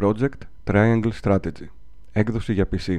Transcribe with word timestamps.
Project 0.00 0.38
Triangle 0.64 1.10
Strategy. 1.22 1.66
Έκδοση 2.12 2.52
για 2.52 2.68
PC. 2.72 2.98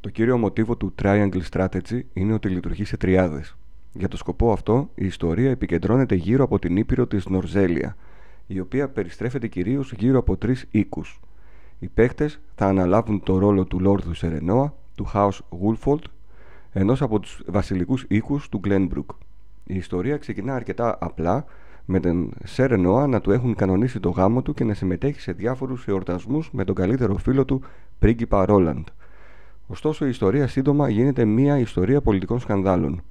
Το 0.00 0.10
κύριο 0.10 0.38
μοτίβο 0.38 0.76
του 0.76 0.94
Triangle 1.02 1.40
Strategy 1.50 2.00
είναι 2.12 2.32
ότι 2.32 2.48
λειτουργεί 2.48 2.84
σε 2.84 2.96
τριάδες. 2.96 3.56
Για 3.92 4.08
το 4.08 4.16
σκοπό 4.16 4.52
αυτό, 4.52 4.90
η 4.94 5.06
ιστορία 5.06 5.50
επικεντρώνεται 5.50 6.14
γύρω 6.14 6.44
από 6.44 6.58
την 6.58 6.76
ήπειρο 6.76 7.06
της 7.06 7.26
Νορζέλια, 7.26 7.96
η 8.46 8.60
οποία 8.60 8.88
περιστρέφεται 8.88 9.48
κυρίως 9.48 9.92
γύρω 9.92 10.18
από 10.18 10.36
τρεις 10.36 10.66
οίκους. 10.70 11.20
Οι 11.78 11.88
παίχτες 11.88 12.40
θα 12.54 12.66
αναλάβουν 12.66 13.22
το 13.22 13.38
ρόλο 13.38 13.64
του 13.64 13.80
Λόρδου 13.80 14.14
Σερενόα, 14.14 14.74
του 14.94 15.10
House 15.14 15.38
Woolfold, 15.62 16.02
ενός 16.72 17.02
από 17.02 17.20
τους 17.20 17.42
βασιλικούς 17.46 18.04
οίκους 18.08 18.48
του 18.48 18.60
Glenbrook. 18.64 19.16
Η 19.64 19.74
ιστορία 19.74 20.16
ξεκινά 20.16 20.54
αρκετά 20.54 20.96
απλά, 21.00 21.44
με 21.84 22.00
τον 22.00 22.32
Σερενόα 22.44 23.06
να 23.06 23.20
του 23.20 23.30
έχουν 23.30 23.54
κανονίσει 23.54 24.00
το 24.00 24.10
γάμο 24.10 24.42
του 24.42 24.54
και 24.54 24.64
να 24.64 24.74
συμμετέχει 24.74 25.20
σε 25.20 25.32
διάφορους 25.32 25.86
εορτασμούς 25.86 26.50
με 26.52 26.64
τον 26.64 26.74
καλύτερο 26.74 27.16
φίλο 27.16 27.44
του, 27.44 27.62
πρίγκιπα 27.98 28.44
Ρόλαντ. 28.44 28.86
Ωστόσο 29.66 30.06
η 30.06 30.08
ιστορία 30.08 30.46
σύντομα 30.46 30.88
γίνεται 30.88 31.24
μια 31.24 31.58
ιστορία 31.58 32.00
πολιτικών 32.00 32.40
σκανδάλων. 32.40 33.02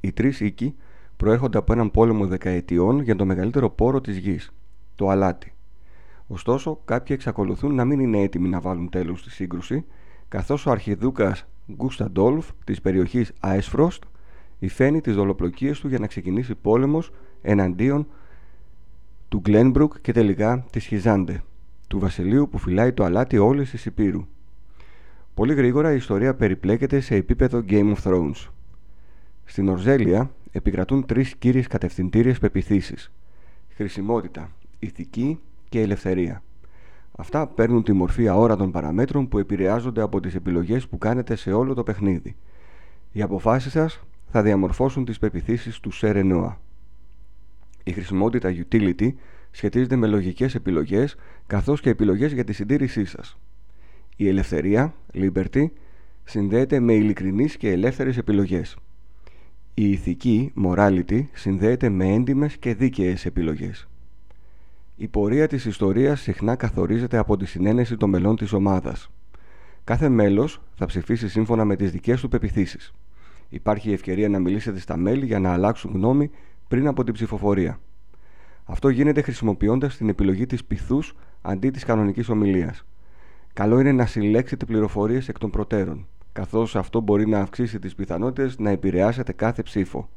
Οι 0.00 0.12
τρεις 0.12 0.40
οίκοι 0.40 0.74
προέρχονται 1.16 1.58
από 1.58 1.72
έναν 1.72 1.90
πόλεμο 1.90 2.26
δεκαετιών 2.26 3.00
για 3.00 3.16
το 3.16 3.24
μεγαλύτερο 3.24 3.70
πόρο 3.70 4.00
της 4.00 4.16
γης, 4.16 4.52
το 4.94 5.08
αλάτι. 5.08 5.52
Ωστόσο, 6.26 6.80
κάποιοι 6.84 7.16
εξακολουθούν 7.18 7.74
να 7.74 7.84
μην 7.84 8.00
είναι 8.00 8.18
έτοιμοι 8.18 8.48
να 8.48 8.60
βάλουν 8.60 8.90
τέλος 8.90 9.20
στη 9.20 9.30
σύγκρουση, 9.30 9.84
καθώς 10.28 10.66
ο 10.66 10.70
αρχιδούκας 10.70 11.46
Γκούστα 11.72 12.10
Ντόλφ 12.10 12.48
της 12.64 12.80
περιοχής 12.80 13.32
Αέσφροστ 13.40 14.02
υφαίνει 14.58 15.00
τις 15.00 15.14
δολοπλοκίες 15.14 15.80
του 15.80 15.88
για 15.88 15.98
να 15.98 16.06
ξεκινήσει 16.06 16.54
πόλεμος 16.54 17.10
εναντίον 17.42 18.06
του 19.28 19.38
Γκλένμπρουκ 19.38 20.00
και 20.00 20.12
τελικά 20.12 20.64
της 20.70 20.84
Χιζάντε, 20.86 21.42
του 21.86 21.98
βασιλείου 21.98 22.48
που 22.48 22.58
φυλάει 22.58 22.92
το 22.92 23.04
αλάτι 23.04 23.38
όλης 23.38 23.70
της 23.70 23.86
Υπήρου. 23.86 24.26
Πολύ 25.34 25.54
γρήγορα 25.54 25.92
η 25.92 25.96
ιστορία 25.96 26.34
περιπλέκεται 26.34 27.00
σε 27.00 27.14
επίπεδο 27.14 27.64
Game 27.68 27.94
of 27.94 28.02
Thrones. 28.02 28.48
Στην 29.44 29.68
Ορζέλια 29.68 30.30
επικρατούν 30.52 31.06
τρεις 31.06 31.36
κύριες 31.36 31.66
κατευθυντήριες 31.66 32.38
πεπιθήσεις. 32.38 33.12
Χρησιμότητα, 33.68 34.50
ηθική 34.78 35.38
και 35.68 35.80
ελευθερία. 35.80 36.42
Αυτά 37.16 37.46
παίρνουν 37.46 37.82
τη 37.82 37.92
μορφή 37.92 38.28
αόρατων 38.28 38.70
παραμέτρων 38.70 39.28
που 39.28 39.38
επηρεάζονται 39.38 40.02
από 40.02 40.20
τις 40.20 40.34
επιλογές 40.34 40.88
που 40.88 40.98
κάνετε 40.98 41.36
σε 41.36 41.52
όλο 41.52 41.74
το 41.74 41.82
παιχνίδι. 41.82 42.36
Οι 43.12 43.22
αποφάσεις 43.22 43.72
σας 43.72 44.00
θα 44.30 44.42
διαμορφώσουν 44.42 45.04
τις 45.04 45.18
πεπιθήσεις 45.18 45.80
του 45.80 45.90
Σερενόα. 45.90 46.60
Η 47.88 47.92
χρησιμότητα 47.92 48.54
utility 48.54 49.12
σχετίζεται 49.50 49.96
με 49.96 50.06
λογικές 50.06 50.54
επιλογές 50.54 51.16
καθώς 51.46 51.80
και 51.80 51.90
επιλογές 51.90 52.32
για 52.32 52.44
τη 52.44 52.52
συντήρησή 52.52 53.04
σας. 53.04 53.38
Η 54.16 54.28
ελευθερία, 54.28 54.94
liberty, 55.14 55.66
συνδέεται 56.24 56.80
με 56.80 56.92
ειλικρινείς 56.92 57.56
και 57.56 57.70
ελεύθερες 57.70 58.16
επιλογές. 58.16 58.76
Η 59.74 59.90
ηθική, 59.90 60.52
morality, 60.64 61.24
συνδέεται 61.32 61.88
με 61.88 62.12
έντιμες 62.12 62.56
και 62.56 62.74
δίκαιες 62.74 63.26
επιλογές. 63.26 63.88
Η 64.96 65.08
πορεία 65.08 65.46
της 65.46 65.64
ιστορίας 65.64 66.20
συχνά 66.20 66.56
καθορίζεται 66.56 67.16
από 67.16 67.36
τη 67.36 67.46
συνένεση 67.46 67.96
των 67.96 68.10
μελών 68.10 68.36
της 68.36 68.52
ομάδας. 68.52 69.10
Κάθε 69.84 70.08
μέλος 70.08 70.62
θα 70.74 70.86
ψηφίσει 70.86 71.28
σύμφωνα 71.28 71.64
με 71.64 71.76
τις 71.76 71.90
δικές 71.90 72.20
του 72.20 72.28
πεπιθήσεις. 72.28 72.92
Υπάρχει 73.48 73.90
η 73.90 73.92
ευκαιρία 73.92 74.28
να 74.28 74.38
μιλήσετε 74.38 74.78
στα 74.78 74.96
μέλη 74.96 75.26
για 75.26 75.38
να 75.38 75.52
αλλάξουν 75.52 75.90
γνώμη 75.94 76.30
πριν 76.68 76.86
από 76.86 77.04
την 77.04 77.14
ψηφοφορία. 77.14 77.80
Αυτό 78.64 78.88
γίνεται 78.88 79.22
χρησιμοποιώντας 79.22 79.96
την 79.96 80.08
επιλογή 80.08 80.46
της 80.46 80.64
πυθούς 80.64 81.14
αντί 81.42 81.70
της 81.70 81.84
κανονικής 81.84 82.28
ομιλίας. 82.28 82.84
Καλό 83.52 83.80
είναι 83.80 83.92
να 83.92 84.06
συλλέξετε 84.06 84.64
πληροφορίες 84.64 85.28
εκ 85.28 85.38
των 85.38 85.50
προτέρων, 85.50 86.06
καθώς 86.32 86.76
αυτό 86.76 87.00
μπορεί 87.00 87.28
να 87.28 87.40
αυξήσει 87.40 87.78
τις 87.78 87.94
πιθανότητες 87.94 88.58
να 88.58 88.70
επηρεάσετε 88.70 89.32
κάθε 89.32 89.62
ψήφο. 89.62 90.08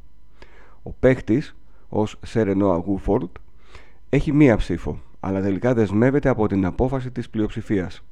Ο 0.84 0.91
παίχτης, 0.91 1.56
ως 1.90 2.19
Σερενόα 2.25 2.75
Γουφόρντ, 2.75 3.29
έχει 4.09 4.31
μία 4.34 4.57
ψήφο, 4.57 5.00
αλλά 5.19 5.41
τελικά 5.41 5.73
δεσμεύεται 5.73 6.29
από 6.29 6.47
την 6.47 6.66
απόφαση 6.66 7.11
της 7.11 7.29
πλειοψηφίας. 7.29 8.03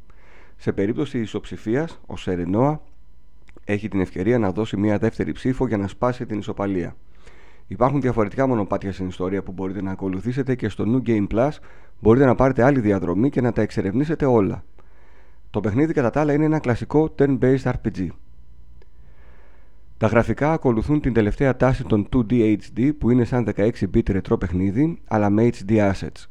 Σε 0.55 0.71
περίπτωση 0.71 1.19
ισοψηφίας, 1.19 1.99
ο 2.05 2.17
Σερενόα 2.17 2.81
έχει 3.63 3.87
την 3.87 3.99
ευκαιρία 3.99 4.39
να 4.39 4.51
δώσει 4.51 4.77
μία 4.77 4.97
δεύτερη 4.97 5.31
ψήφο 5.31 5.67
για 5.67 5.77
να 5.77 5.87
σπάσει 5.87 6.25
την 6.25 6.39
ισοπαλία. 6.39 6.95
Υπάρχουν 7.71 8.01
διαφορετικά 8.01 8.47
μονοπάτια 8.47 8.91
στην 8.91 9.07
ιστορία 9.07 9.43
που 9.43 9.51
μπορείτε 9.51 9.81
να 9.81 9.91
ακολουθήσετε 9.91 10.55
και 10.55 10.69
στο 10.69 10.83
New 10.87 11.09
Game 11.09 11.27
Plus 11.33 11.49
μπορείτε 11.99 12.25
να 12.25 12.35
πάρετε 12.35 12.63
άλλη 12.63 12.79
διαδρομή 12.79 13.29
και 13.29 13.41
να 13.41 13.51
τα 13.51 13.61
εξερευνήσετε 13.61 14.25
όλα. 14.25 14.63
Το 15.49 15.59
παιχνίδι 15.59 15.93
κατά 15.93 16.09
τα 16.09 16.19
άλλα 16.19 16.33
είναι 16.33 16.45
ένα 16.45 16.59
κλασικό 16.59 17.15
turn-based 17.17 17.63
RPG. 17.63 18.07
Τα 19.97 20.07
γραφικά 20.07 20.51
ακολουθούν 20.53 21.01
την 21.01 21.13
τελευταία 21.13 21.57
τάση 21.57 21.83
των 21.83 22.07
2D 22.13 22.57
HD 22.57 22.91
που 22.97 23.09
είναι 23.09 23.23
σαν 23.23 23.47
16-bit 23.55 24.09
ρετρό 24.09 24.37
παιχνίδι 24.37 24.99
αλλά 25.07 25.29
με 25.29 25.49
HD 25.53 25.91
assets. 25.91 26.25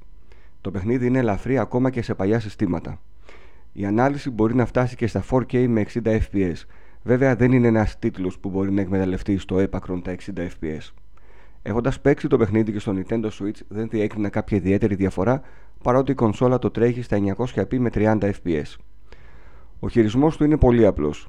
Το 0.61 0.71
παιχνίδι 0.71 1.07
είναι 1.07 1.19
ελαφρύ 1.19 1.59
ακόμα 1.59 1.91
και 1.91 2.03
σε 2.03 2.15
παλιά 2.15 2.41
συστήματα. 2.41 3.01
Η 3.73 3.87
ανάλυση 3.87 4.31
μπορεί 4.31 4.55
να 4.55 4.67
φτάσει 4.67 4.97
και 4.97 5.07
στα 5.07 5.25
4K 5.31 5.67
με 5.69 5.87
60 5.93 6.01
FPS. 6.05 6.57
Βέβαια 7.03 7.37
δεν 7.37 7.53
είναι 7.53 7.67
ένας 7.67 7.99
τίτλος 7.99 8.39
που 8.39 8.51
μπορεί 8.51 8.73
να 8.73 8.81
εκμεταλλευτεί 8.81 9.39
στο 9.39 9.59
έπακρον 9.59 10.03
τα 10.03 10.17
60 10.37 10.39
FPS. 10.39 10.93
Έχοντας 11.69 12.01
παίξει 12.01 12.29
το 12.29 12.37
παιχνίδι 12.37 12.73
και 12.73 12.79
στο 12.79 12.95
Nintendo 12.97 13.25
Switch, 13.25 13.61
δεν 13.69 13.89
διέκρινα 13.89 14.29
κάποια 14.29 14.57
ιδιαίτερη 14.57 14.95
διαφορά 14.95 15.43
παρότι 15.83 16.11
η 16.11 16.15
κονσόλα 16.15 16.59
το 16.59 16.71
τρέχει 16.71 17.03
στα 17.03 17.19
900p 17.37 17.79
με 17.79 17.91
30 17.95 18.19
fps. 18.21 18.77
Ο 19.81 19.89
χειρισμός 19.89 20.37
του 20.37 20.45
είναι 20.45 20.57
πολύ 20.57 20.87
απλός. 20.87 21.29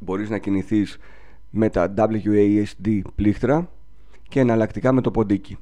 Μπορείς 0.00 0.30
να 0.30 0.38
κινηθείς 0.38 0.98
με 1.50 1.68
τα 1.68 1.94
WASD 1.96 3.00
πλήκτρα 3.14 3.70
και 4.28 4.40
εναλλακτικά 4.40 4.92
με 4.92 5.00
το 5.00 5.10
ποντίκι. 5.10 5.58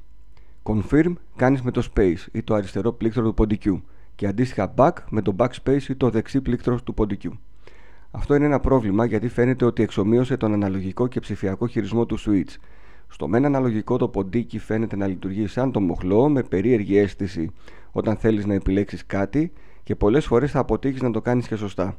Confirm 0.63 1.13
κάνεις 1.35 1.61
με 1.61 1.71
το 1.71 1.89
space 1.95 2.25
ή 2.31 2.43
το 2.43 2.53
αριστερό 2.53 2.91
πλήκτρο 2.91 3.23
του 3.23 3.33
ποντικιού 3.33 3.83
και 4.15 4.27
αντίστοιχα 4.27 4.73
back 4.77 4.93
με 5.09 5.21
το 5.21 5.35
backspace 5.37 5.83
ή 5.89 5.95
το 5.95 6.09
δεξί 6.09 6.41
πλήκτρο 6.41 6.81
του 6.81 6.93
ποντικιού. 6.93 7.39
Αυτό 8.11 8.35
είναι 8.35 8.45
ένα 8.45 8.59
πρόβλημα 8.59 9.05
γιατί 9.05 9.27
φαίνεται 9.27 9.65
ότι 9.65 9.83
εξομοίωσε 9.83 10.37
τον 10.37 10.53
αναλογικό 10.53 11.07
και 11.07 11.19
ψηφιακό 11.19 11.67
χειρισμό 11.67 12.05
του 12.05 12.19
Switch 12.19 12.55
στο 13.07 13.27
μεν 13.27 13.45
αναλογικό 13.45 13.97
το 13.97 14.07
ποντίκι 14.07 14.59
φαίνεται 14.59 14.95
να 14.95 15.07
λειτουργεί 15.07 15.47
σαν 15.47 15.71
το 15.71 15.79
μοχλό 15.79 16.29
με 16.29 16.43
περίεργη 16.43 16.97
αίσθηση 16.97 17.51
όταν 17.91 18.15
θέλεις 18.15 18.45
να 18.45 18.53
επιλέξεις 18.53 19.05
κάτι 19.05 19.51
και 19.83 19.95
πολλές 19.95 20.25
φορές 20.25 20.51
θα 20.51 20.59
αποτύχεις 20.59 21.01
να 21.01 21.11
το 21.11 21.21
κάνεις 21.21 21.47
και 21.47 21.55
σωστά. 21.55 21.97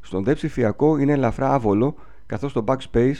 Στον 0.00 0.24
δε 0.24 0.34
ψηφιακό 0.34 0.98
είναι 0.98 1.12
ελαφρά 1.12 1.54
άβολο 1.54 1.94
καθώς 2.26 2.52
το 2.52 2.64
backspace, 2.66 3.14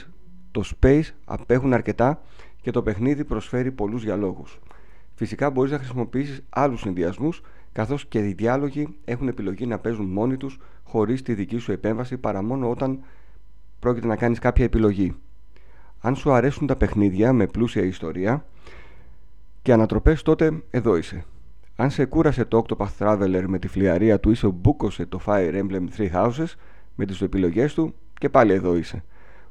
το 0.50 0.62
space 0.80 1.02
απέχουν 1.24 1.72
αρκετά 1.72 2.22
και 2.60 2.70
το 2.70 2.82
παιχνίδι 2.82 3.24
προσφέρει 3.24 3.72
πολλούς 3.72 4.02
διαλόγους. 4.02 4.60
Φυσικά 5.14 5.50
μπορείς 5.50 5.70
να 5.70 5.78
χρησιμοποιήσεις 5.78 6.42
άλλους 6.48 6.80
συνδυασμούς 6.80 7.42
καθώς 7.72 8.06
και 8.06 8.18
οι 8.18 8.32
διάλογοι 8.32 8.96
έχουν 9.04 9.28
επιλογή 9.28 9.66
να 9.66 9.78
παίζουν 9.78 10.06
μόνοι 10.06 10.36
τους 10.36 10.58
χωρίς 10.82 11.22
τη 11.22 11.34
δική 11.34 11.58
σου 11.58 11.72
επέμβαση 11.72 12.18
παρά 12.18 12.42
μόνο 12.42 12.70
όταν 12.70 13.00
πρόκειται 13.78 14.06
να 14.06 14.16
κάνεις 14.16 14.38
κάποια 14.38 14.64
επιλογή. 14.64 15.14
Αν 16.04 16.16
σου 16.16 16.32
αρέσουν 16.32 16.66
τα 16.66 16.76
παιχνίδια 16.76 17.32
με 17.32 17.46
πλούσια 17.46 17.82
ιστορία 17.82 18.44
και 19.62 19.72
ανατροπές 19.72 20.22
τότε 20.22 20.62
εδώ 20.70 20.96
είσαι. 20.96 21.24
Αν 21.76 21.90
σε 21.90 22.04
κούρασε 22.04 22.44
το 22.44 22.64
Octopath 22.66 22.98
Traveler 22.98 23.44
με 23.46 23.58
τη 23.58 23.68
φλιαρία 23.68 24.20
του 24.20 24.30
ή 24.30 24.34
σε 24.34 24.48
μπούκωσε 24.48 25.06
το 25.06 25.20
Fire 25.26 25.62
Emblem 25.62 25.84
Three 25.96 26.10
Houses 26.12 26.54
με 26.94 27.04
τις 27.04 27.22
επιλογές 27.22 27.74
του 27.74 27.94
και 28.18 28.28
πάλι 28.28 28.52
εδώ 28.52 28.76
είσαι. 28.76 29.04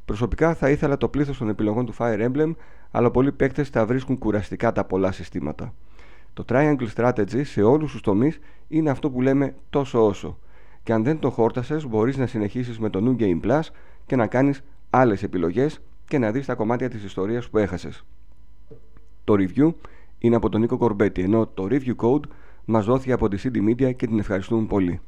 Προσωπικά 0.06 0.54
θα 0.54 0.70
ήθελα 0.70 0.98
το 0.98 1.08
πλήθος 1.08 1.38
των 1.38 1.50
επιλογών 1.50 1.86
του 1.86 1.94
Fire 1.98 2.30
Emblem 2.32 2.54
αλλά 2.92 3.12
πολλοί 3.12 3.32
παίκτες 3.32 3.70
θα 3.70 3.86
βρίσκουν 3.86 4.18
κουραστικά 4.18 4.72
τα 4.72 4.86
πολλά 4.86 5.12
συστήματα. 5.12 5.74
Το 6.34 6.46
Triangle 6.48 6.88
Strategy 6.96 7.42
σε 7.44 7.62
όλους 7.62 7.92
τους 7.92 8.02
τομείς 8.02 8.40
είναι 8.68 8.90
αυτό 8.90 9.10
που 9.10 9.22
λέμε 9.22 9.56
τόσο 9.70 10.06
όσο 10.06 10.38
και 10.84 10.94
αν 10.94 11.04
δεν 11.04 11.20
το 11.20 11.30
χόρτασες 11.30 11.88
μπορείς 11.88 12.18
να 12.18 12.28
συνεχίσεις 12.28 12.80
με 12.80 12.90
το 12.90 13.00
New 13.04 13.22
Game 13.22 13.40
Plus 13.46 13.62
και 14.06 14.16
να 14.16 14.28
κάνεις 14.28 14.64
άλλες 14.90 15.24
επιλογές 15.24 15.82
και 16.12 16.18
να 16.18 16.32
δεις 16.32 16.46
τα 16.46 16.56
κομμάτια 16.56 16.90
της 16.90 17.04
ιστορίας 17.04 17.50
που 17.50 17.58
έχασες. 17.58 18.04
Το 19.24 19.34
review 19.34 19.74
είναι 20.18 20.36
από 20.36 20.50
τον 20.50 20.62
Νίκο 20.62 20.78
Κορμπέτη, 20.78 21.22
ενώ 21.22 21.48
το 21.48 21.68
review 21.70 21.96
code 21.96 22.24
μας 22.66 22.86
δόθηκε 22.86 23.12
από 23.12 23.28
τη 23.28 23.42
CD 23.44 23.70
Media 23.70 23.96
και 23.96 24.08
την 24.08 24.20
ευχαριστούμε 24.20 24.66
πολύ. 24.68 25.00